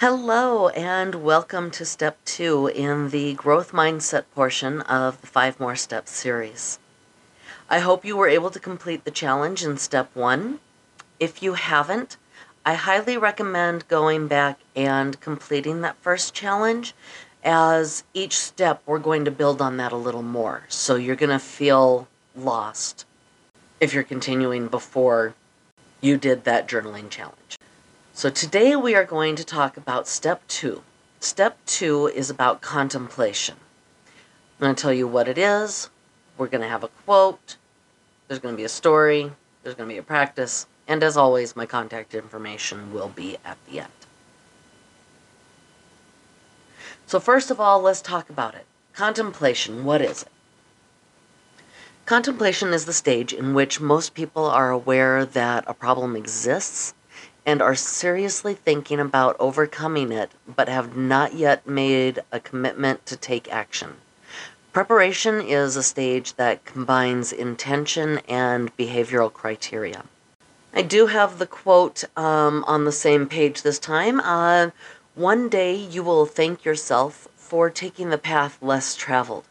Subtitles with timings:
[0.00, 5.76] Hello, and welcome to step two in the growth mindset portion of the Five More
[5.76, 6.78] Steps series.
[7.68, 10.60] I hope you were able to complete the challenge in step one.
[11.18, 12.16] If you haven't,
[12.64, 16.94] I highly recommend going back and completing that first challenge
[17.44, 20.62] as each step we're going to build on that a little more.
[20.70, 23.04] So you're going to feel lost
[23.80, 25.34] if you're continuing before
[26.00, 27.59] you did that journaling challenge.
[28.20, 30.82] So today we are going to talk about step two.
[31.20, 33.56] Step two is about contemplation.
[34.04, 35.88] I'm going to tell you what it is.
[36.36, 37.56] We're going to have a quote.
[38.28, 39.32] There's going to be a story.
[39.62, 40.66] There's going to be a practice.
[40.86, 43.88] And as always, my contact information will be at the end.
[47.06, 48.66] So first of all, let's talk about it.
[48.92, 50.28] Contemplation, what is it?
[52.04, 56.92] Contemplation is the stage in which most people are aware that a problem exists
[57.50, 63.16] and are seriously thinking about overcoming it, but have not yet made a commitment to
[63.16, 63.96] take action.
[64.72, 70.04] Preparation is a stage that combines intention and behavioral criteria.
[70.72, 74.20] I do have the quote um, on the same page this time.
[74.20, 74.70] Uh,
[75.16, 79.44] One day you will thank yourself for taking the path less traveled.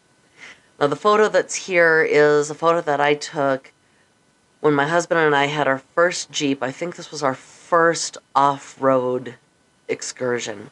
[0.80, 3.74] Now, the photo that's here is a photo that I took
[4.62, 6.64] when my husband and I had our first Jeep.
[6.64, 7.36] I think this was our
[7.70, 9.36] first off road
[9.88, 10.72] excursion.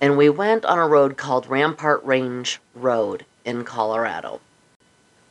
[0.00, 4.40] And we went on a road called Rampart Range Road in Colorado.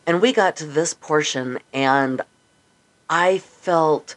[0.06, 2.22] And we got to this portion, and
[3.09, 4.16] I felt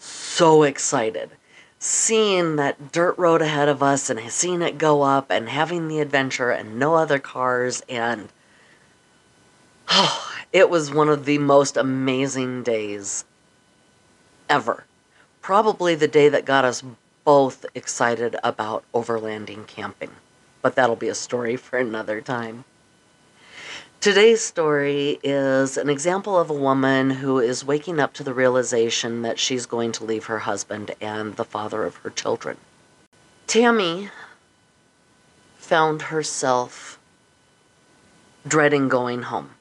[0.00, 1.30] so excited
[1.78, 6.00] seeing that dirt road ahead of us and seeing it go up and having the
[6.00, 8.30] adventure and no other cars and
[9.90, 13.24] oh, it was one of the most amazing days
[14.48, 14.84] ever
[15.44, 16.82] probably the day that got us
[17.22, 20.10] both excited about overlanding camping.
[20.62, 22.64] But that'll be a story for another time.
[24.00, 29.20] Today's story is an example of a woman who is waking up to the realization
[29.20, 32.56] that she's going to leave her husband and the father of her children.
[33.46, 34.08] Tammy
[35.58, 36.98] found herself
[38.46, 39.53] dreading going home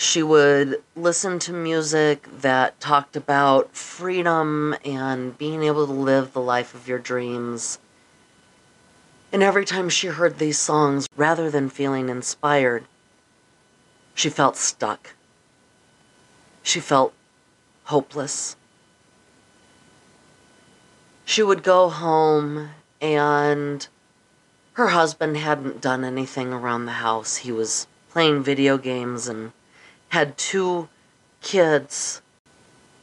[0.00, 6.40] she would listen to music that talked about freedom and being able to live the
[6.40, 7.80] life of your dreams.
[9.32, 12.84] And every time she heard these songs, rather than feeling inspired,
[14.14, 15.14] she felt stuck.
[16.62, 17.12] She felt
[17.86, 18.54] hopeless.
[21.24, 22.70] She would go home
[23.00, 23.88] and
[24.74, 27.38] her husband hadn't done anything around the house.
[27.38, 29.50] He was playing video games and
[30.10, 30.88] had two
[31.40, 32.22] kids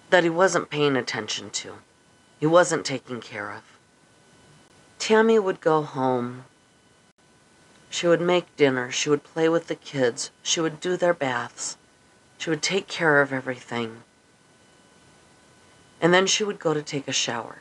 [0.10, 1.76] that he wasn't paying attention to.
[2.40, 3.64] He wasn't taking care of.
[5.00, 6.46] Tammy would go home.
[7.90, 8.92] She would make dinner.
[8.92, 10.32] She would play with the kids.
[10.42, 11.78] She would do their baths.
[12.38, 14.04] She would take care of everything.
[16.02, 17.60] And then she would go to take a shower.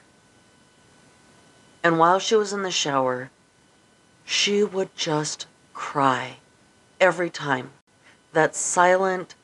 [1.83, 3.31] And while she was in the shower,
[4.25, 6.39] she would just cry
[6.99, 7.71] every time
[8.35, 9.35] that silent,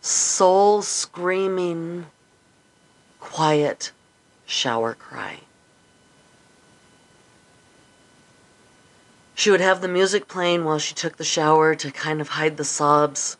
[0.00, 2.06] soul screaming,
[3.20, 3.92] quiet
[4.46, 5.40] shower cry.
[9.34, 12.56] She would have the music playing while she took the shower to kind of hide
[12.56, 13.36] the sobs.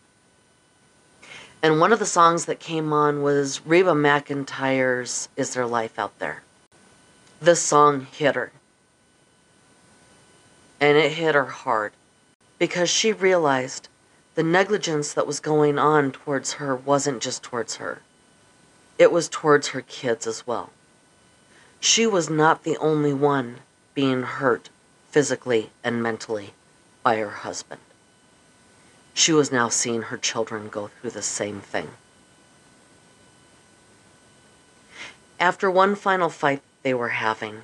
[1.62, 6.19] And one of the songs that came on was Reba McEntire's Is There Life Out
[6.19, 6.43] There?
[7.41, 8.53] This song hit her.
[10.78, 11.93] And it hit her hard
[12.59, 13.88] because she realized
[14.36, 18.02] the negligence that was going on towards her wasn't just towards her,
[18.98, 20.70] it was towards her kids as well.
[21.80, 23.60] She was not the only one
[23.94, 24.69] being hurt
[25.10, 26.52] physically and mentally
[27.02, 27.80] by her husband.
[29.14, 31.88] She was now seeing her children go through the same thing.
[35.41, 37.62] After one final fight they were having,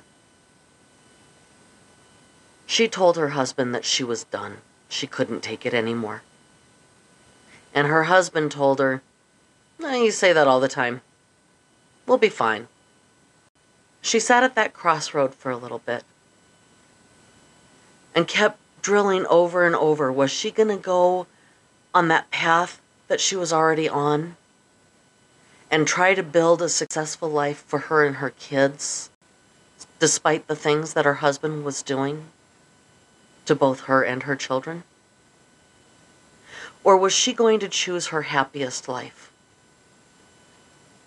[2.65, 4.57] she told her husband that she was done.
[4.89, 6.23] She couldn't take it anymore
[7.73, 9.01] and her husband told her,
[9.79, 11.01] You say that all the time.
[12.05, 12.67] We'll be fine.
[14.01, 16.03] She sat at that crossroad for a little bit
[18.13, 20.11] and kept drilling over and over.
[20.11, 21.25] Was she going to go
[21.93, 24.35] on that path that she was already on
[25.71, 29.09] and try to build a successful life for her and her kids,
[29.99, 32.25] despite the things that her husband was doing
[33.45, 34.83] to both her and her children?
[36.83, 39.31] Or was she going to choose her happiest life?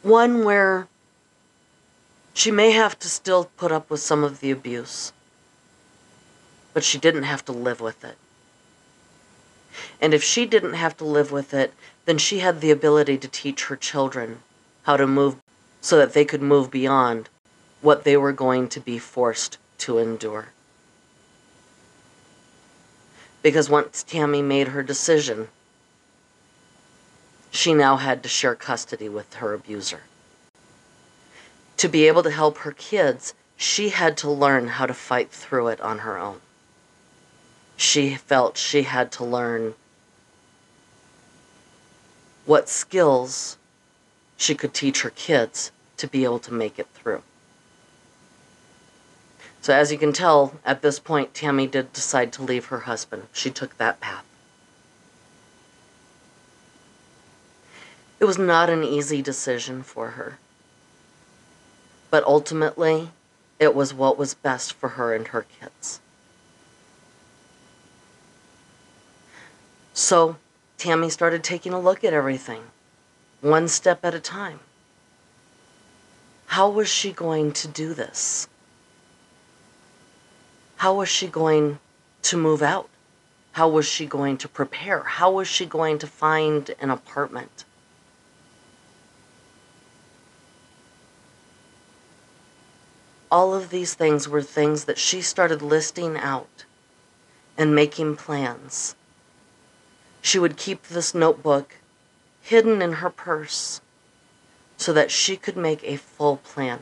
[0.03, 0.89] One where
[2.37, 5.13] She may have to still put up with some of the abuse,
[6.75, 8.19] but she didn't have to live with it.
[10.03, 11.73] And if she didn't have to live with it,
[12.05, 14.43] then she had the ability to teach her children
[14.83, 15.37] how to move
[15.81, 17.31] so that they could move beyond
[17.81, 20.49] what they were going to be forced to endure.
[23.43, 25.49] Because once Tammy made her decision,
[27.57, 30.03] she now had to share custody with her abuser.
[31.79, 35.69] To be able to help her kids, she had to learn how to fight through
[35.69, 36.41] it on her own.
[37.77, 39.75] She felt she had to learn
[42.45, 43.57] what skills
[44.37, 47.23] she could teach her kids to be able to make it through.
[49.63, 53.29] So, as you can tell, at this point, Tammy did decide to leave her husband.
[53.33, 54.26] She took that path.
[58.19, 60.39] It was not an easy decision for her.
[62.11, 63.11] But ultimately,
[63.59, 66.01] it was what was best for her and her kids.
[69.93, 70.37] So,
[70.79, 72.65] Tammy started taking a look at everything,
[73.41, 74.61] one step at a time.
[76.47, 78.49] How was she going to do this?
[80.77, 81.79] How was she going
[82.23, 82.89] to move out?
[83.53, 85.03] How was she going to prepare?
[85.03, 87.65] How was she going to find an apartment?
[93.37, 96.65] All of these things were things that she started listing out
[97.59, 98.95] and making plans.
[100.23, 101.75] She would keep this notebook
[102.41, 103.83] hidden in her purse
[104.79, 106.81] so that she could make a full plan.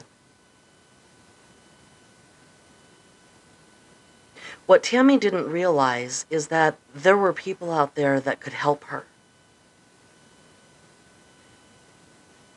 [4.66, 9.06] What Tammy didn't realize is that there were people out there that could help her.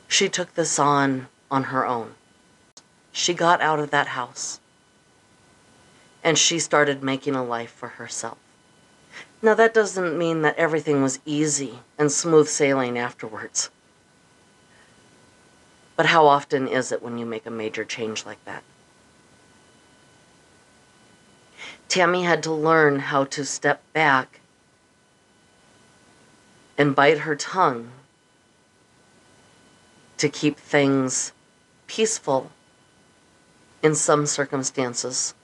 [0.06, 2.14] She took this on on her own.
[3.18, 4.60] She got out of that house
[6.22, 8.38] and she started making a life for herself.
[9.42, 13.70] Now, that doesn't mean that everything was easy and smooth sailing afterwards.
[15.96, 18.62] But how often is it when you make a major change like that?
[21.88, 24.38] Tammy had to learn how to step back
[26.78, 27.90] and bite her tongue
[30.18, 31.32] to keep things
[31.88, 32.52] peaceful
[33.82, 35.34] in some circumstances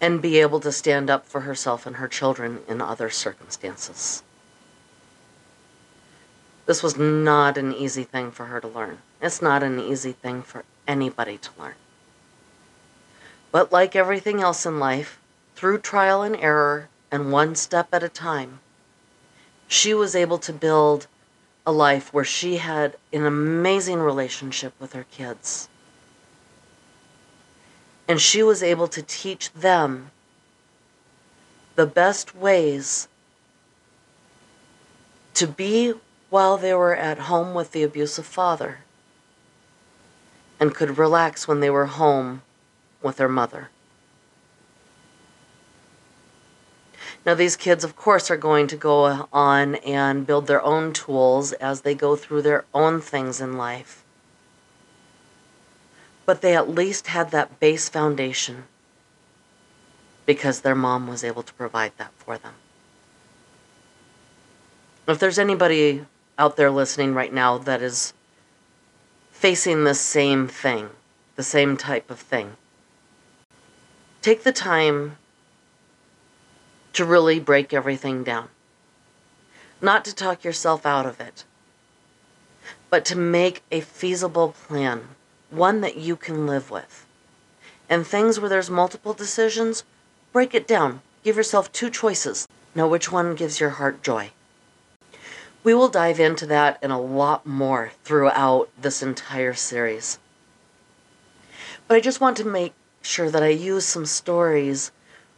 [0.00, 4.22] and be able to stand up for herself and her children in other circumstances.
[6.66, 8.98] This was not an easy thing for her to learn.
[9.20, 11.74] It's not an easy thing for anybody to learn.
[13.50, 15.18] But like everything else in life,
[15.56, 18.60] through trial and error and one step at a time,
[19.66, 21.06] she was able to build
[21.66, 25.68] a life where she had an amazing relationship with her kids.
[28.10, 30.10] And she was able to teach them
[31.76, 33.06] the best ways
[35.34, 35.94] to be
[36.28, 38.78] while they were at home with the abusive father
[40.58, 42.42] and could relax when they were home
[43.00, 43.70] with their mother.
[47.24, 51.52] Now, these kids, of course, are going to go on and build their own tools
[51.52, 53.99] as they go through their own things in life
[56.30, 58.62] but they at least had that base foundation
[60.26, 62.54] because their mom was able to provide that for them.
[65.08, 66.06] If there's anybody
[66.38, 68.12] out there listening right now that is
[69.32, 70.90] facing the same thing,
[71.34, 72.52] the same type of thing,
[74.22, 75.16] take the time
[76.92, 78.50] to really break everything down.
[79.82, 81.42] Not to talk yourself out of it,
[82.88, 85.08] but to make a feasible plan
[85.50, 87.06] one that you can live with.
[87.88, 89.84] And things where there's multiple decisions,
[90.32, 91.02] break it down.
[91.22, 92.46] Give yourself two choices.
[92.74, 94.30] Know which one gives your heart joy.
[95.62, 100.18] We will dive into that and a lot more throughout this entire series.
[101.86, 104.92] But I just want to make sure that I use some stories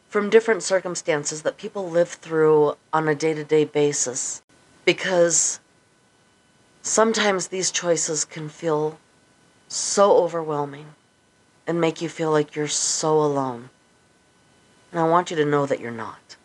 [0.09, 4.43] from different circumstances that people live through on a day to day basis.
[4.85, 5.59] Because
[6.83, 8.99] sometimes these choices can feel
[9.73, 10.95] so overwhelming
[11.67, 13.71] and make you feel like you're so alone.
[14.91, 16.37] And I want you to know that you're not.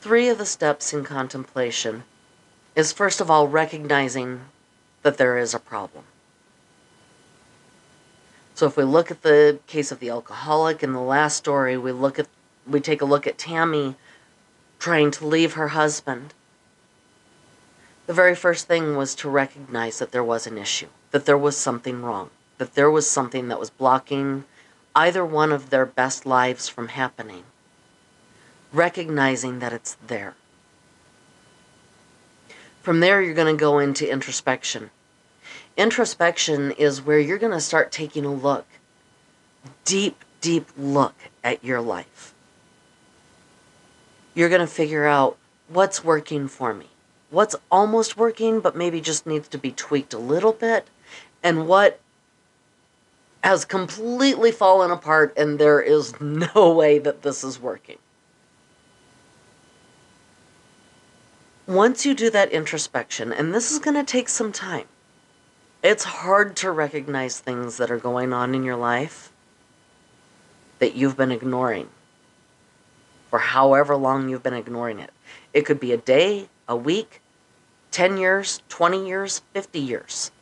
[0.00, 2.02] Three of the steps in contemplation
[2.74, 4.40] is first of all recognizing
[5.02, 6.04] that there is a problem.
[8.54, 11.92] So if we look at the case of the alcoholic in the last story, we
[11.92, 12.26] look at
[12.66, 13.94] we take a look at Tammy
[14.78, 16.34] trying to leave her husband.
[18.06, 21.56] The very first thing was to recognize that there was an issue that there was
[21.56, 22.30] something wrong.
[22.60, 24.44] that there was something that was blocking
[24.94, 27.42] either one of their best lives from happening,
[28.70, 30.34] recognizing that it's there.
[32.82, 34.90] From there, you're going to go into introspection.
[35.74, 38.66] Introspection is where you're going to start taking a look,
[39.86, 42.34] deep, deep look at your life.
[44.34, 46.88] You're going to figure out what's working for me,
[47.30, 50.88] what's almost working, but maybe just needs to be tweaked a little bit,
[51.42, 52.00] and what
[53.42, 57.98] has completely fallen apart, and there is no way that this is working.
[61.66, 64.86] Once you do that introspection, and this is going to take some time,
[65.82, 69.32] it's hard to recognize things that are going on in your life
[70.78, 71.88] that you've been ignoring
[73.30, 75.12] for however long you've been ignoring it.
[75.54, 77.22] It could be a day, a week,
[77.92, 80.32] 10 years, 20 years, 50 years.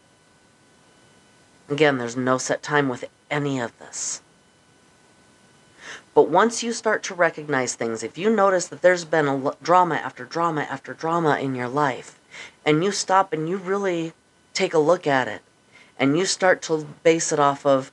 [1.69, 4.23] Again, there's no set time with any of this.
[6.15, 9.97] But once you start to recognize things, if you notice that there's been a drama
[9.97, 12.19] after drama after drama in your life,
[12.65, 14.13] and you stop and you really
[14.53, 15.43] take a look at it,
[15.99, 17.93] and you start to base it off of,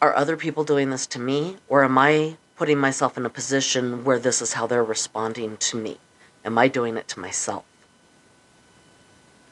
[0.00, 4.04] are other people doing this to me, or am I putting myself in a position
[4.04, 5.98] where this is how they're responding to me?
[6.44, 7.64] Am I doing it to myself?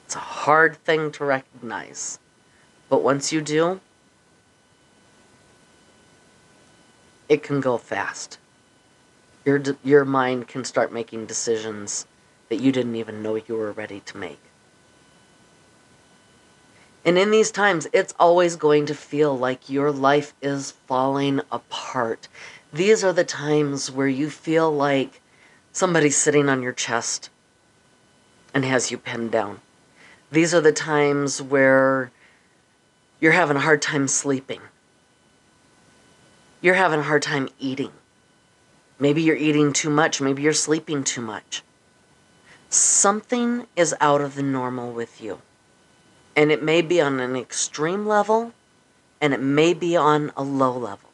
[0.07, 2.19] It's a hard thing to recognize.
[2.95, 3.81] But once you do,
[7.29, 8.39] it can go fast.
[9.45, 12.07] Your, your mind can start making decisions
[12.51, 14.39] that you didn't even know you were ready to make.
[17.05, 22.29] And in these times, it's always going to feel like your life is falling apart.
[22.73, 25.21] These are the times where you feel like
[25.73, 27.29] somebody's sitting on your chest
[28.55, 29.63] and has you pinned down.
[30.31, 32.13] These are the times where
[33.25, 34.61] you're having a hard time sleeping.
[36.61, 37.93] You're having a hard time eating.
[38.99, 40.21] Maybe you're eating too much.
[40.21, 41.63] Maybe you're sleeping too much.
[42.69, 45.41] Something is out of the normal with you.
[46.37, 48.53] And it may be on an extreme level
[49.23, 51.09] and it may be on a low level.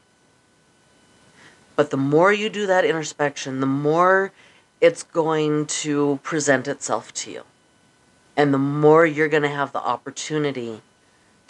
[1.77, 4.33] But the more you do that introspection, the more
[4.81, 7.43] it's going to present itself to you.
[8.37, 10.83] And the more you're going to have the opportunity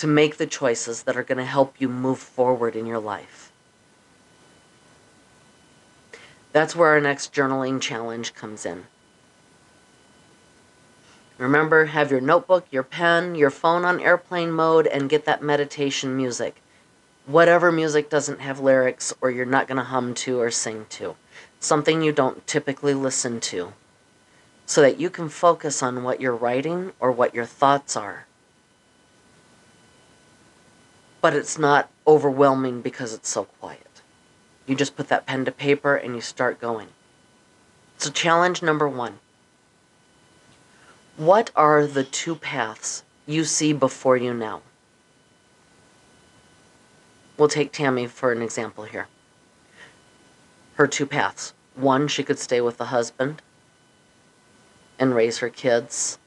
[0.01, 3.53] to make the choices that are going to help you move forward in your life.
[6.53, 8.85] That's where our next journaling challenge comes in.
[11.37, 16.17] Remember, have your notebook, your pen, your phone on airplane mode, and get that meditation
[16.17, 16.63] music.
[17.27, 21.15] Whatever music doesn't have lyrics or you're not going to hum to or sing to.
[21.61, 23.75] Something you don't typically listen to.
[24.65, 28.25] So that you can focus on what you're writing or what your thoughts are.
[31.21, 34.03] But it's not overwhelming because it's so quiet.
[34.67, 36.89] You just put that pen to paper and you start going.
[37.99, 39.19] So, challenge number one
[41.21, 44.63] what are the two paths you see before you now?
[47.37, 49.07] We'll take Tammy for an example here.
[50.77, 51.53] Her two paths.
[51.75, 53.43] One, she could stay with the husband
[54.99, 56.19] and raise her kids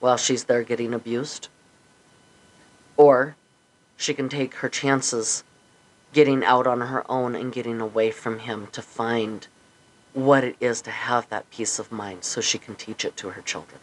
[0.00, 1.48] while she's there getting abused.
[2.98, 3.36] Or
[3.96, 5.44] she can take her chances
[6.12, 9.48] getting out on her own and getting away from him to find
[10.12, 13.30] what it is to have that peace of mind so she can teach it to
[13.30, 13.80] her children.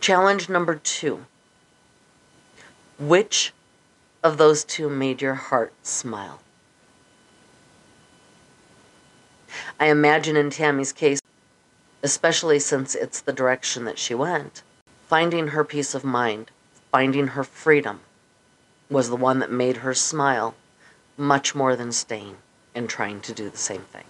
[0.00, 1.26] Challenge number two.
[2.98, 3.52] Which
[4.22, 6.40] of those two made your heart smile?
[9.80, 11.20] I imagine in Tammy's case,
[12.02, 14.62] especially since it's the direction that she went,
[15.06, 16.50] finding her peace of mind,
[16.92, 18.00] finding her freedom,
[18.90, 20.54] was the one that made her smile
[21.16, 22.36] much more than staying
[22.74, 24.04] and trying to do the same thing.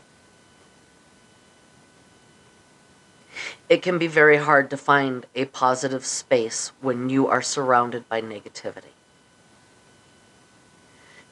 [3.68, 8.21] It can be very hard to find a positive space when you are surrounded by
[8.21, 8.95] negativity.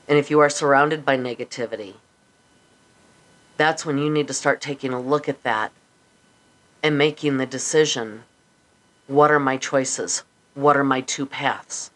[0.08, 1.94] And if you are surrounded by negativity,
[3.56, 5.72] that's when you need to start taking a look at that
[6.86, 8.22] and making the decision
[9.08, 10.22] what are my choices?
[10.54, 11.90] What are my two paths?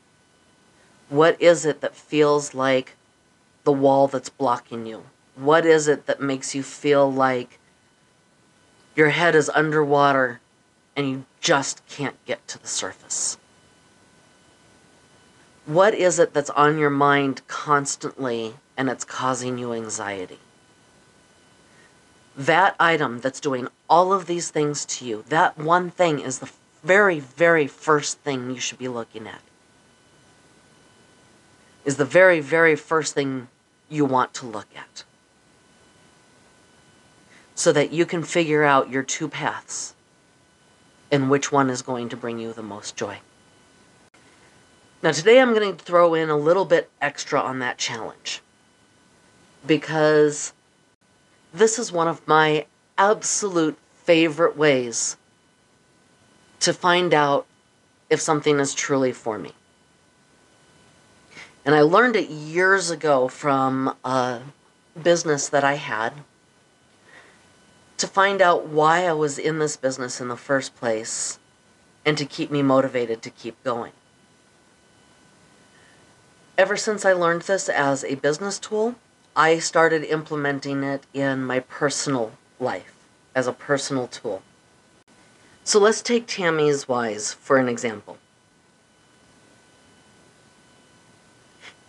[1.08, 2.96] What is it that feels like
[3.64, 5.04] the wall that's blocking you?
[5.36, 7.58] What is it that makes you feel like
[8.96, 10.40] your head is underwater
[10.96, 13.38] and you just can't get to the surface.
[15.66, 20.40] What is it that's on your mind constantly and it's causing you anxiety?
[22.40, 26.50] That item that's doing all of these things to you, that one thing is the
[26.82, 29.42] very, very first thing you should be looking at.
[31.84, 33.48] Is the very, very first thing
[33.90, 35.04] you want to look at.
[37.54, 39.94] So that you can figure out your two paths
[41.12, 43.18] and which one is going to bring you the most joy.
[45.02, 48.40] Now, today I'm going to throw in a little bit extra on that challenge
[49.66, 50.54] because
[51.52, 52.66] this is one of my
[52.96, 55.16] absolute favorite ways
[56.60, 57.46] to find out
[58.08, 59.52] if something is truly for me.
[61.64, 64.40] And I learned it years ago from a
[65.00, 66.12] business that I had
[67.98, 71.38] to find out why I was in this business in the first place
[72.04, 73.92] and to keep me motivated to keep going.
[76.56, 78.94] Ever since I learned this as a business tool,
[79.42, 82.92] I started implementing it in my personal life
[83.34, 84.42] as a personal tool.
[85.64, 88.18] So let's take Tammy's Whys for an example.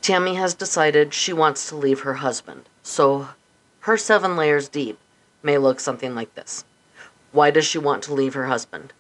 [0.02, 3.28] Tammy has decided she wants to leave her husband, so
[3.82, 4.98] her seven layers deep
[5.44, 6.64] may look something like this.
[7.34, 8.94] Why does she want to leave her husband?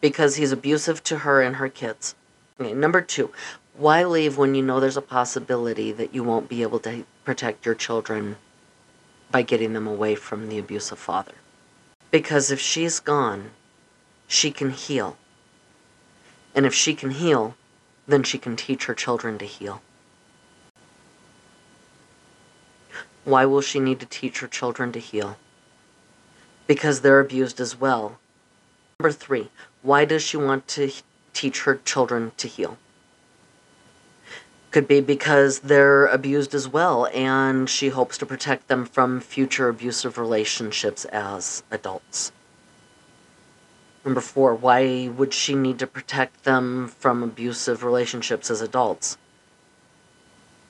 [0.00, 2.14] Because he's abusive to her and her kids.
[2.60, 3.32] Okay, number two,
[3.76, 7.66] why leave when you know there's a possibility that you won't be able to protect
[7.66, 8.36] your children
[9.30, 11.34] by getting them away from the abusive father?
[12.10, 13.50] Because if she's gone,
[14.28, 15.18] she can heal.
[16.54, 17.56] And if she can heal,
[18.06, 19.82] then she can teach her children to heal.
[23.24, 25.36] Why will she need to teach her children to heal?
[26.68, 28.18] Because they're abused as well.
[29.00, 29.50] Number three,
[29.82, 30.92] why does she want to
[31.34, 32.78] teach her children to heal?
[34.76, 39.70] Could be because they're abused as well, and she hopes to protect them from future
[39.70, 42.30] abusive relationships as adults.
[44.04, 49.16] Number four, why would she need to protect them from abusive relationships as adults?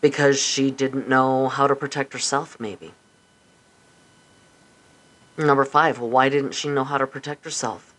[0.00, 2.94] because she didn't know how to protect herself, maybe.
[5.36, 7.92] Number five, well, why didn't she know how to protect herself?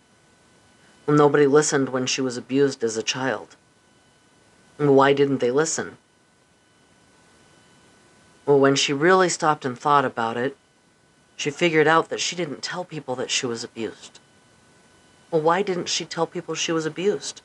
[1.06, 3.57] Well, nobody listened when she was abused as a child.
[4.78, 5.98] Why didn't they listen?
[8.46, 10.56] Well, when she really stopped and thought about it,
[11.36, 14.20] she figured out that she didn't tell people that she was abused.
[15.30, 17.42] Well, why didn't she tell people she was abused?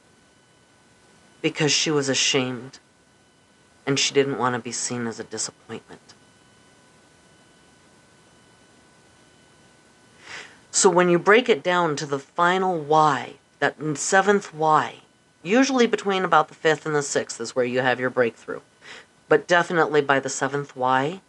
[1.40, 2.78] Because she was ashamed
[3.86, 6.14] and she didn't want to be seen as a disappointment.
[10.70, 15.01] So when you break it down to the final why, that seventh why,
[15.42, 18.60] usually between about the fifth and the sixth is where you have your breakthrough.
[19.28, 21.20] But definitely by the seventh why,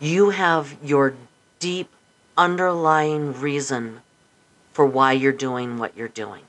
[0.00, 1.14] you have your
[1.58, 1.90] deep
[2.36, 4.00] underlying reason
[4.72, 6.42] for why you're doing what you're doing.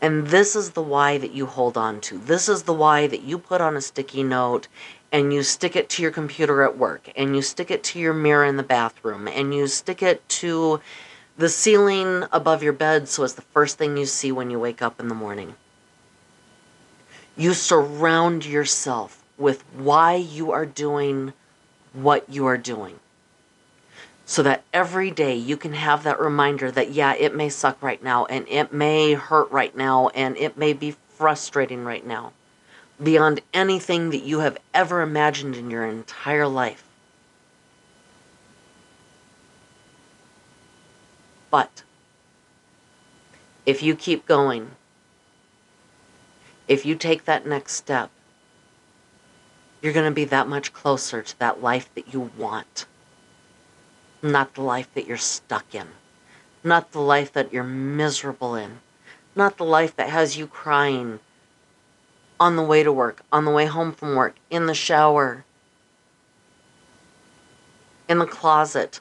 [0.00, 2.18] And this is the why that you hold on to.
[2.18, 4.66] This is the why that you put on a sticky note
[5.12, 8.14] and you stick it to your computer at work and you stick it to your
[8.14, 10.80] mirror in the bathroom and you stick it to
[11.40, 14.82] the ceiling above your bed so it's the first thing you see when you wake
[14.82, 15.54] up in the morning.
[17.34, 21.32] You surround yourself with why you are doing
[21.94, 23.00] what you are doing
[24.26, 28.02] so that every day you can have that reminder that, yeah, it may suck right
[28.02, 32.32] now, and it may hurt right now, and it may be frustrating right now,
[33.02, 36.84] beyond anything that you have ever imagined in your entire life.
[41.50, 41.82] But
[43.66, 44.72] if you keep going,
[46.68, 48.10] if you take that next step,
[49.82, 52.86] you're going to be that much closer to that life that you want
[54.22, 55.88] not the life that you're stuck in,
[56.62, 58.78] not the life that you're miserable in,
[59.34, 61.20] not the life that has you crying
[62.38, 65.44] on the way to work, on the way home from work, in the shower,
[68.08, 69.00] in the closet,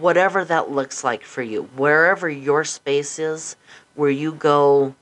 [0.00, 3.56] whatever that looks like for you, wherever your space is,
[3.94, 4.94] where you go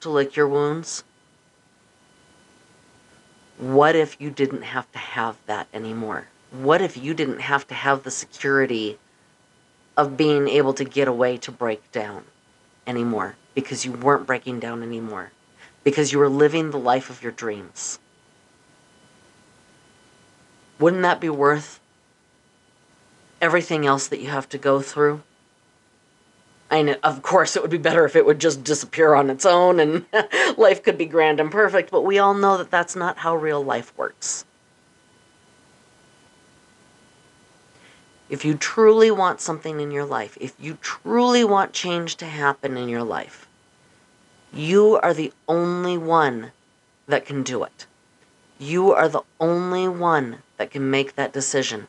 [0.00, 1.04] to lick your wounds.
[3.58, 6.28] What if you didn't have to have that anymore?
[6.50, 8.98] what if you didn't have to have the security
[9.96, 12.24] of being able to get away to break down
[12.86, 15.30] anymore because you weren't breaking down anymore
[15.84, 17.98] because you were living the life of your dreams
[20.78, 21.80] wouldn't that be worth
[23.40, 25.22] everything else that you have to go through
[26.70, 29.80] and of course it would be better if it would just disappear on its own
[29.80, 30.04] and
[30.56, 33.62] life could be grand and perfect but we all know that that's not how real
[33.62, 34.44] life works
[38.28, 42.76] If you truly want something in your life, if you truly want change to happen
[42.76, 43.48] in your life,
[44.52, 46.52] you are the only one
[47.06, 47.86] that can do it.
[48.58, 51.86] You are the only one that can make that decision,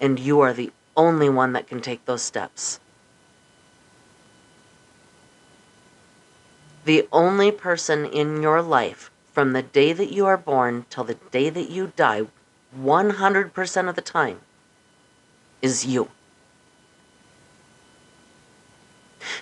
[0.00, 2.80] and you are the only one that can take those steps.
[6.84, 11.18] The only person in your life from the day that you are born till the
[11.30, 12.26] day that you die,
[12.74, 14.40] 100% of the time,
[15.60, 16.10] is you.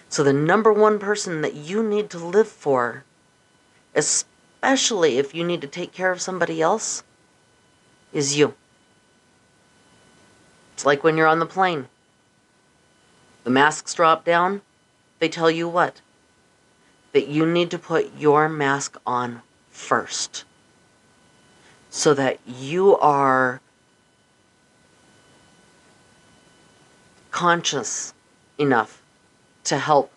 [0.09, 3.05] So, the number one person that you need to live for,
[3.95, 7.03] especially if you need to take care of somebody else,
[8.13, 8.55] is you.
[10.75, 11.89] It's like when you're on the plane.
[13.45, 14.63] The masks drop down,
[15.19, 16.01] they tell you what?
[17.13, 20.45] That you need to put your mask on first
[21.91, 23.61] so that you are
[27.31, 28.13] conscious
[28.59, 29.01] enough
[29.63, 30.11] to help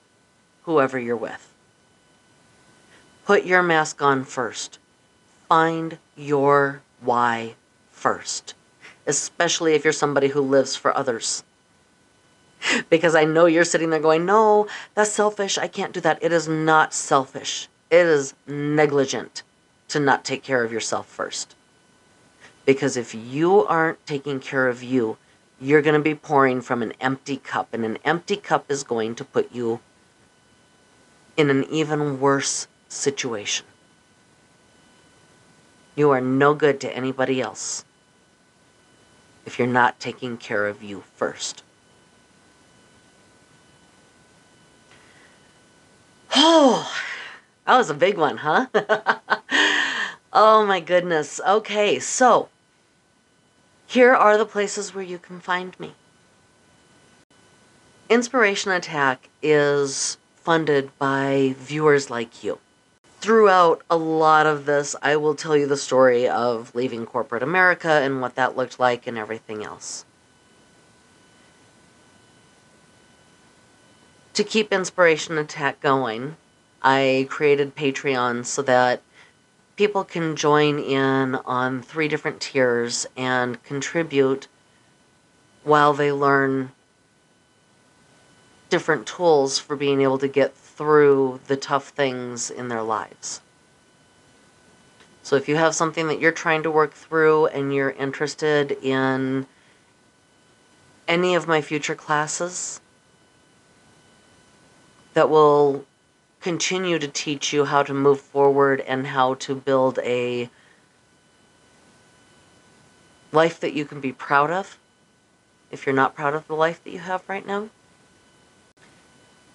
[0.63, 1.53] whoever you're with.
[3.25, 4.79] Put your mask on first.
[5.47, 7.55] Find your why
[7.91, 8.55] first,
[9.07, 11.43] especially if you're somebody who lives for others.
[12.89, 15.57] Because I know you're sitting there going, No, that's selfish.
[15.57, 16.21] I can't do that.
[16.21, 19.43] It is not selfish, it is negligent
[19.87, 21.55] to not take care of yourself first.
[22.65, 25.17] Because if you aren't taking care of you,
[25.61, 29.15] you're going to be pouring from an empty cup, and an empty cup is going
[29.15, 29.79] to put you
[31.37, 33.65] in an even worse situation.
[35.95, 37.85] You are no good to anybody else
[39.47, 41.63] if you're not taking care of you first.
[46.35, 46.93] Oh,
[47.65, 48.67] that was a big one, huh?
[50.33, 51.39] oh my goodness.
[51.47, 52.49] Okay, so
[53.87, 55.93] here are the places where you can find me.
[58.09, 62.59] Inspiration Attack is funded by viewers like you.
[63.27, 67.89] Throughout a lot of this, I will tell you the story of leaving corporate America
[67.89, 70.05] and what that looked like and everything else.
[74.33, 76.37] To keep Inspiration Attack going,
[76.81, 79.01] I created Patreon so that
[79.75, 84.47] people can join in on three different tiers and contribute
[85.65, 86.71] while they learn
[88.69, 93.41] different tools for being able to get through the tough things in their lives.
[95.23, 99.47] So if you have something that you're trying to work through and you're interested in
[101.07, 102.79] any of my future classes
[105.15, 105.85] that will
[106.39, 110.49] continue to teach you how to move forward and how to build a
[113.31, 114.77] life that you can be proud of
[115.71, 117.69] if you're not proud of the life that you have right now.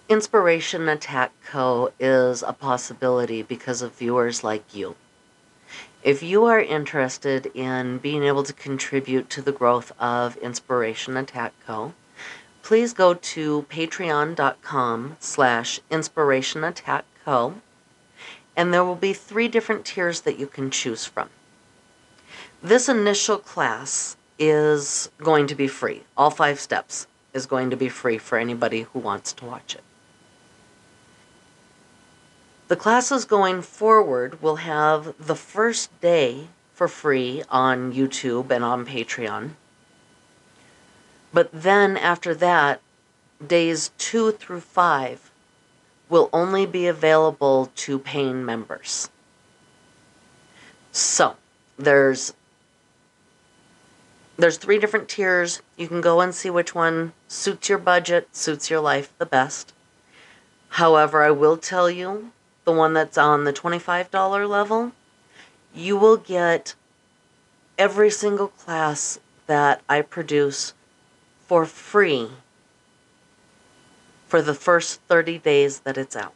[0.09, 1.93] Inspiration Attack Co.
[1.97, 4.97] is a possibility because of viewers like you.
[6.03, 11.53] If you are interested in being able to contribute to the growth of Inspiration Attack
[11.65, 11.93] Co.,
[12.63, 17.53] please go to patreon.com slash inspirationattackco
[18.57, 21.29] and there will be three different tiers that you can choose from.
[22.61, 26.03] This initial class is going to be free.
[26.17, 29.83] All five steps is going to be free for anybody who wants to watch it.
[32.69, 38.85] The classes going forward will have the first day for free on YouTube and on
[38.85, 39.51] Patreon.
[41.33, 42.81] But then after that,
[43.45, 45.29] days two through five
[46.09, 49.09] will only be available to paying members.
[50.91, 51.35] So
[51.77, 52.33] there's
[54.37, 55.61] there's three different tiers.
[55.77, 59.73] You can go and see which one suits your budget, suits your life the best.
[60.69, 62.31] However, I will tell you
[62.65, 64.91] the one that's on the $25 level,
[65.73, 66.75] you will get
[67.77, 70.73] every single class that I produce
[71.47, 72.29] for free
[74.27, 76.33] for the first 30 days that it's out.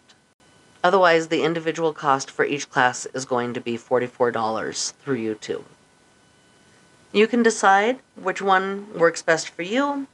[0.84, 5.64] Otherwise, the individual cost for each class is going to be $44 through YouTube.
[7.12, 10.08] You can decide which one works best for you.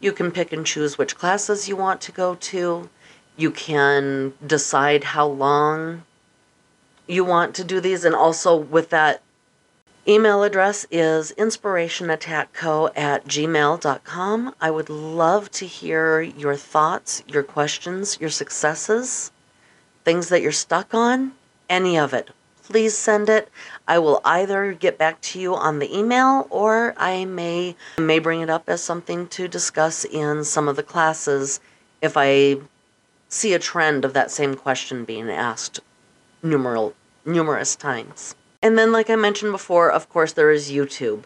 [0.00, 2.90] You can pick and choose which classes you want to go to.
[3.36, 6.04] You can decide how long
[7.06, 9.22] you want to do these, and also with that
[10.06, 14.54] email address is inspirationattackco at gmail.com.
[14.60, 19.30] I would love to hear your thoughts, your questions, your successes,
[20.04, 21.32] things that you're stuck on,
[21.68, 22.30] any of it.
[22.62, 23.48] please send it.
[23.88, 28.42] I will either get back to you on the email or I may may bring
[28.42, 31.58] it up as something to discuss in some of the classes
[32.00, 32.58] if I
[33.30, 35.80] see a trend of that same question being asked
[36.42, 38.34] numeral numerous times.
[38.62, 41.22] And then like I mentioned before, of course there is YouTube.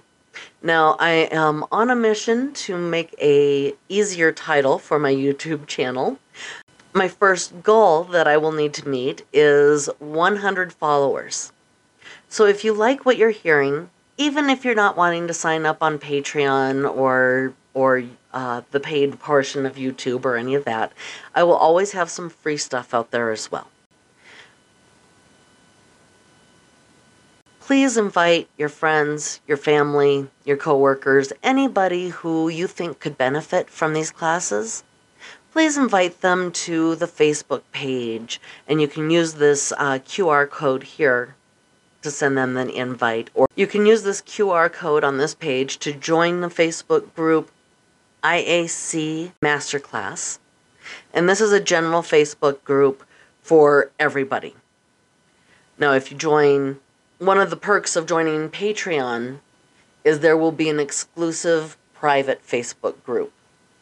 [0.63, 6.19] Now, I am on a mission to make a easier title for my YouTube channel.
[6.93, 11.53] My first goal that I will need to meet is 100 followers.
[12.29, 15.83] So if you like what you're hearing, even if you're not wanting to sign up
[15.83, 20.93] on Patreon or or uh, the paid portion of YouTube or any of that,
[21.35, 23.69] I will always have some free stuff out there as well.
[27.61, 33.95] Please invite your friends, your family, your coworkers, anybody who you think could benefit from
[33.95, 34.85] these classes.
[35.51, 40.83] Please invite them to the Facebook page, and you can use this uh, QR code
[40.83, 41.37] here
[42.03, 43.31] to send them an invite.
[43.33, 47.51] Or you can use this QR code on this page to join the Facebook group
[48.25, 50.39] IAC Masterclass.
[51.13, 53.05] And this is a general Facebook group
[53.43, 54.55] for everybody.
[55.79, 56.79] Now, if you join
[57.19, 59.41] one of the perks of joining Patreon
[60.03, 63.33] is there will be an exclusive private Facebook group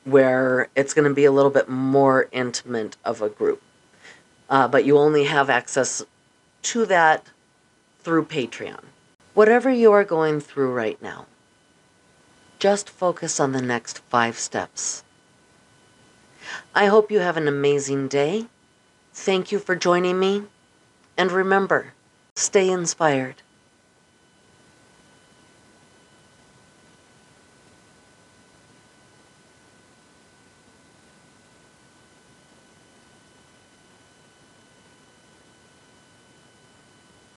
[0.05, 3.63] where it's going to be a little bit more intimate of a group.
[4.51, 6.05] Uh, but you only have access
[6.63, 7.27] to that
[8.01, 8.83] through Patreon.
[9.35, 11.27] Whatever you are going through right now,
[12.63, 15.03] just focus on the next five steps.
[16.77, 18.47] I hope you have an amazing day.
[19.13, 20.45] Thank you for joining me.
[21.17, 21.93] And remember,
[22.35, 23.43] Stay inspired.